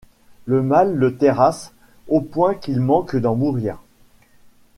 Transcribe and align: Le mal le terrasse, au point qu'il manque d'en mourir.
Le 0.47 0.63
mal 0.63 0.95
le 0.95 1.15
terrasse, 1.15 1.73
au 2.07 2.21
point 2.21 2.55
qu'il 2.55 2.79
manque 2.79 3.15
d'en 3.15 3.35
mourir. 3.35 3.77